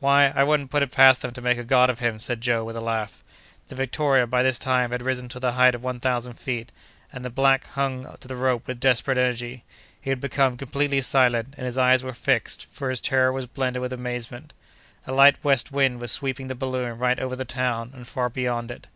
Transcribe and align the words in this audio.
"Why, 0.00 0.28
I 0.34 0.42
wouldn't 0.42 0.70
put 0.70 0.82
it 0.82 0.90
past 0.90 1.20
them 1.20 1.32
to 1.34 1.42
make 1.42 1.58
a 1.58 1.62
god 1.62 1.90
of 1.90 1.98
him!" 1.98 2.18
said 2.18 2.40
Joe, 2.40 2.64
with 2.64 2.76
a 2.76 2.80
laugh. 2.80 3.22
The 3.68 3.74
Victoria, 3.74 4.26
by 4.26 4.42
this 4.42 4.58
time, 4.58 4.90
had 4.90 5.02
risen 5.02 5.28
to 5.28 5.38
the 5.38 5.52
height 5.52 5.74
of 5.74 5.82
one 5.84 6.00
thousand 6.00 6.40
feet, 6.40 6.72
and 7.12 7.22
the 7.22 7.28
black 7.28 7.66
hung 7.66 8.16
to 8.20 8.26
the 8.26 8.36
rope 8.36 8.66
with 8.66 8.80
desperate 8.80 9.18
energy. 9.18 9.64
He 10.00 10.08
had 10.08 10.18
become 10.18 10.56
completely 10.56 11.02
silent, 11.02 11.52
and 11.58 11.66
his 11.66 11.76
eyes 11.76 12.02
were 12.02 12.14
fixed, 12.14 12.64
for 12.70 12.88
his 12.88 13.02
terror 13.02 13.30
was 13.30 13.44
blended 13.46 13.82
with 13.82 13.92
amazement. 13.92 14.54
A 15.06 15.12
light 15.12 15.36
west 15.44 15.70
wind 15.72 16.00
was 16.00 16.10
sweeping 16.10 16.48
the 16.48 16.54
balloon 16.54 16.96
right 16.96 17.18
over 17.20 17.36
the 17.36 17.44
town, 17.44 17.90
and 17.94 18.08
far 18.08 18.30
beyond 18.30 18.70
it. 18.70 18.86